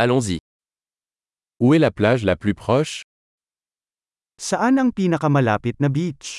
[0.00, 0.38] Allons-y.
[1.58, 3.02] Où est la plage la plus proche?
[4.38, 6.38] Saan ang pinakamalapit na beach?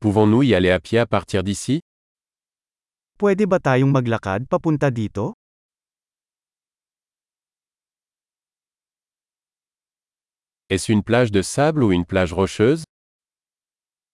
[0.00, 1.80] Pouvons-nous y aller à pied à partir d'ici?
[3.16, 5.32] Pwede ba tayong maglakad papunta dito?
[10.68, 12.84] Est-ce une plage de sable ou une plage rocheuse?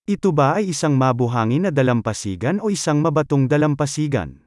[0.06, 4.38] Ito ba ay isang mabuhangin na dalampasigan o isang mabatong dalampasigan?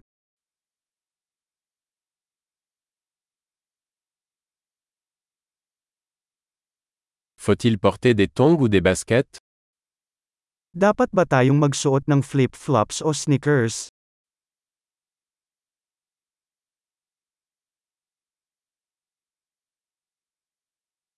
[7.35, 9.44] Faut-il porter des tongs ou des baskets
[10.72, 13.91] Dapat ba tayong magsuot ng flip-flops o sneakers?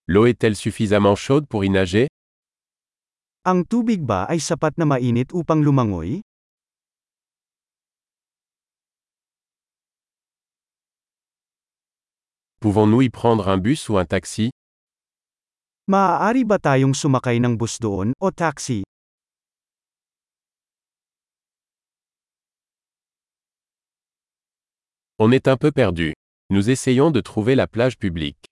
[0.09, 2.09] L'eau est-elle suffisamment chaude pour y nager
[3.41, 6.21] Ang tubig ba ay sapat na mainit upang lumangoy?
[12.61, 14.53] Pouvons-nous y prendre un bus ou un taxi
[15.89, 18.85] Maaari ba tayong sumakay ng bus doon o taxi?
[25.17, 26.13] On est un peu perdu.
[26.53, 28.45] Nous essayons de trouver la plage publique.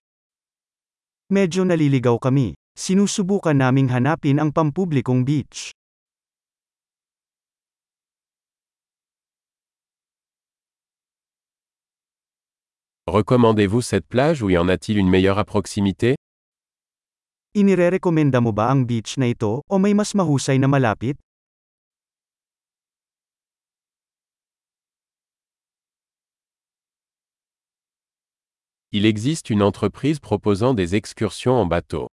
[1.29, 2.57] Medyo naliligaw kami.
[2.75, 5.71] Sinusubukan naming hanapin ang pampublikong beach.
[13.07, 16.15] Recommandez-vous cette plage ou y en a-t-il une meilleure à proximité
[17.55, 21.17] Inirerekomenda mo ba ang beach na ito o may mas mahusay na malapit?
[28.91, 32.08] Il existe une entreprise proposant des excursions en bateau.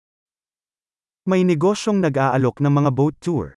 [1.23, 3.55] May negosyong nag-aalok ng mga boat tour.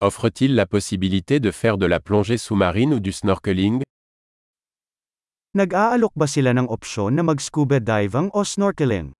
[0.00, 3.84] Offre-t-il la possibilité de faire de la plongée sous-marine ou du snorkeling?
[5.52, 9.12] Nag-aalok ba sila ng opsyon na mag-scuba diving o snorkeling?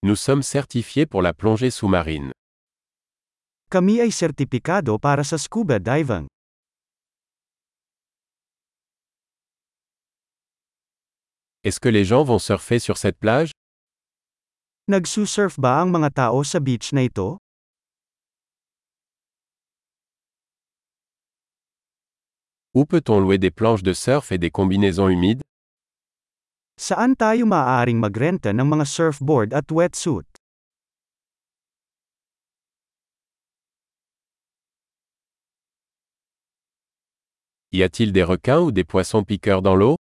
[0.00, 2.32] Nous sommes certifiés pour la plongée sous-marine.
[3.72, 6.26] Kami ay sertipikado para sa scuba diving.
[11.64, 13.50] Est-ce que les gens vont surfer sur cette plage
[14.86, 17.40] Nagsusurf ba ang mga tao sa beach na ito?
[22.74, 25.42] Où peut-on louer des planches de surf et des combinaisons humides
[26.76, 30.26] Saan tayo maaaring magrenta ng mga surfboard at wetsuit?
[37.74, 39.96] Y a-t-il des requins ou des poissons piqueurs dans l'eau?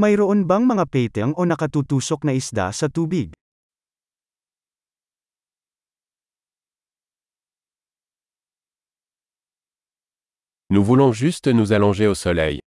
[0.00, 3.36] Mayroon bang mga peteng o nakatutusok na isda sa tubig?
[10.70, 12.64] Nous voulons juste nous allonger au soleil.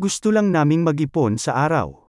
[0.00, 2.08] Gusto lang naming mag-ipon sa araw.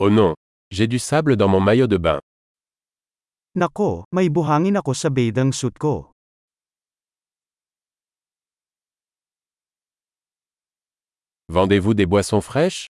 [0.00, 0.32] Oh non,
[0.72, 2.20] j'ai du sable dans mon maillot de bain.
[3.56, 6.12] Nako, may buhangin ako sa bathing suit ko.
[11.48, 12.84] Vendez-vous des boissons fraîches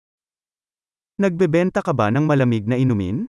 [1.22, 3.30] Nagbebenta ka ba ng malamig na inumin?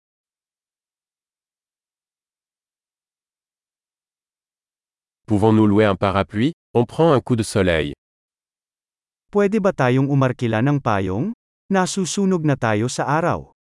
[5.27, 7.91] Pouvons-nous louer un parapluie On prend un coup de soleil.
[9.27, 11.35] Pwede ba tayong umarkila ng payong?
[11.67, 13.56] Nasusunog na tayo sa araw.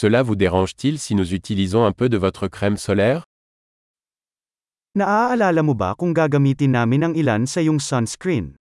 [0.00, 3.28] Cela vous dérange-t-il si nous utilisons un peu de votre crème solaire?
[4.96, 8.56] Naaalala mo ba kung gagamitin namin ang ilan sa iyong sunscreen?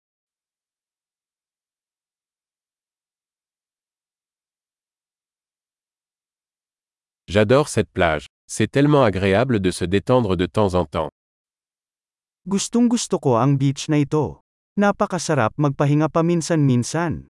[7.29, 8.33] J'adore cette plage.
[8.49, 11.13] C'est tellement agréable de se détendre de temps en temps.
[12.49, 14.41] Gustong gusto ko ang beach na ito.
[14.81, 17.29] Napakasarap magpahinga paminsan-minsan.